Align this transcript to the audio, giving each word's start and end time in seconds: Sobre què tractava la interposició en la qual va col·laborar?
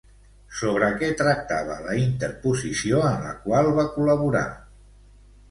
Sobre 0.59 0.87
què 1.01 1.09
tractava 1.19 1.75
la 1.89 1.93
interposició 2.05 3.03
en 3.11 3.21
la 3.27 3.35
qual 3.45 3.71
va 3.79 3.87
col·laborar? 4.01 4.45